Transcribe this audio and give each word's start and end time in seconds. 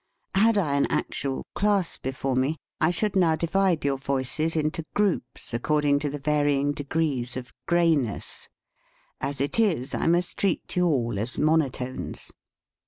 Had 0.33 0.57
I 0.57 0.73
an 0.77 0.87
actual 0.89 1.45
class 1.53 1.99
before 1.99 2.35
me, 2.35 2.57
I 2.79 2.89
should 2.89 3.15
now 3.15 3.35
divide 3.35 3.85
your 3.85 3.99
voices 3.99 4.55
into 4.55 4.83
groups 4.95 5.53
according 5.53 5.99
to 5.99 6.09
the 6.09 6.17
varying 6.17 6.71
degrees 6.71 7.37
of 7.37 7.53
gray 7.67 7.95
ness. 7.95 8.49
As 9.19 9.39
it 9.39 9.59
is, 9.59 9.93
I 9.93 10.07
must 10.07 10.37
treat 10.37 10.75
you 10.75 10.87
all 10.87 11.19
as 11.19 11.37
monotones. 11.37 12.31